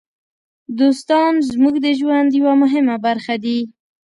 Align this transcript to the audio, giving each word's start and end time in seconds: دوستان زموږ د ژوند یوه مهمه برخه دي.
دوستان 0.79 1.33
زموږ 1.51 1.75
د 1.85 1.87
ژوند 1.99 2.29
یوه 2.39 2.53
مهمه 2.63 2.95
برخه 3.05 3.35
دي. 3.43 3.59